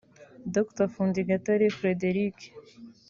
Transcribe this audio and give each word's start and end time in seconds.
Dr 0.55 0.87
Fundi 0.93 1.21
Gatare 1.29 1.69
Frédéric 1.79 2.37